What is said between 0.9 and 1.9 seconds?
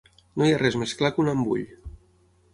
clar que un embull.